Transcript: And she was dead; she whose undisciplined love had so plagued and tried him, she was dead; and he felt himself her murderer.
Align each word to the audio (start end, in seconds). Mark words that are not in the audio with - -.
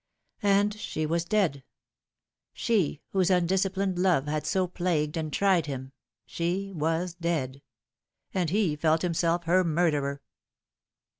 And 0.41 0.73
she 0.79 1.05
was 1.05 1.25
dead; 1.25 1.63
she 2.53 3.03
whose 3.09 3.29
undisciplined 3.29 3.99
love 3.99 4.25
had 4.25 4.47
so 4.47 4.65
plagued 4.65 5.15
and 5.15 5.31
tried 5.31 5.67
him, 5.67 5.91
she 6.25 6.71
was 6.73 7.13
dead; 7.13 7.61
and 8.33 8.49
he 8.49 8.75
felt 8.75 9.03
himself 9.03 9.43
her 9.43 9.63
murderer. 9.63 10.23